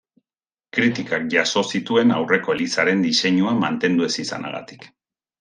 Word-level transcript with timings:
Kritikak 0.77 1.27
jaso 1.33 1.63
zituen 1.73 2.15
aurreko 2.15 2.55
elizaren 2.57 3.05
diseinua 3.09 3.53
mantendu 3.67 4.09
ez 4.09 4.13
izanagatik. 4.27 4.91